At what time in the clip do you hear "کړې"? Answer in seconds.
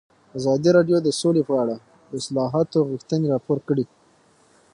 3.67-3.85